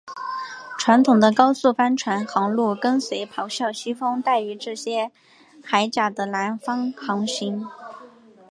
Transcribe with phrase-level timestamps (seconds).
[0.79, 5.11] 传统的高速帆船航路跟随咆哮西风带于这些
[5.63, 7.69] 海岬的南方航行。